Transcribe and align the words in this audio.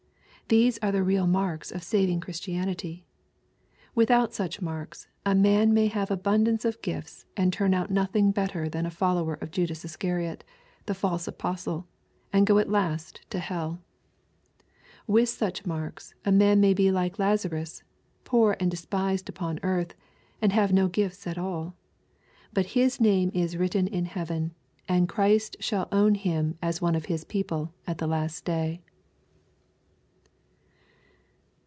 These 0.47 0.77
are 0.79 0.91
the 0.91 1.01
real 1.01 1.27
marks 1.27 1.71
of 1.71 1.81
saving 1.81 2.19
Chnstianity. 2.19 3.03
Without 3.95 4.33
such 4.33 4.61
marks, 4.61 5.07
a 5.25 5.33
man 5.33 5.73
may 5.73 5.87
have 5.87 6.11
abundance 6.11 6.65
of 6.65 6.81
gifts 6.81 7.25
and 7.37 7.53
turn 7.53 7.73
out 7.73 7.89
nothing 7.89 8.31
better 8.31 8.67
than 8.67 8.85
a 8.85 8.91
fol" 8.91 9.15
lower 9.15 9.35
of 9.35 9.49
Judas 9.49 9.85
Iscariot, 9.85 10.43
the 10.87 10.93
false 10.93 11.25
apostle, 11.25 11.87
and 12.33 12.45
go 12.45 12.57
at 12.57 12.69
last 12.69 13.21
to 13.29 13.39
hell. 13.39 13.79
With 15.07 15.29
such 15.29 15.65
marks, 15.65 16.15
a 16.25 16.33
man 16.33 16.59
may 16.59 16.73
be 16.73 16.91
like 16.91 17.17
Lazarus, 17.17 17.83
poor 18.25 18.57
and 18.59 18.69
despised 18.69 19.29
upon 19.29 19.57
earth, 19.63 19.93
and 20.41 20.51
have 20.51 20.73
no 20.73 20.89
gifts 20.89 21.25
at 21.25 21.37
all. 21.37 21.75
But 22.51 22.65
his 22.75 22.99
name 22.99 23.31
is 23.33 23.55
written 23.55 23.87
in 23.87 24.03
heaven, 24.03 24.53
and 24.85 25.07
Christ 25.07 25.55
shall 25.61 25.87
own 25.93 26.15
him 26.15 26.57
as 26.61 26.81
one 26.81 26.95
of 26.95 27.05
His 27.05 27.23
people 27.23 27.73
at 27.87 27.99
the 27.99 28.07
last 28.07 28.43
day. 28.43 28.81